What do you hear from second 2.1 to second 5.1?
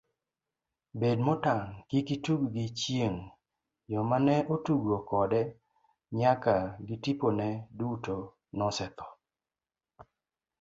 itug gi chieng' joma ne otugo